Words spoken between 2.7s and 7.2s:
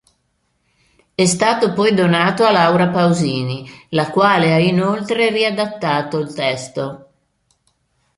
Pausini la quale ha inoltre riadattato il testo.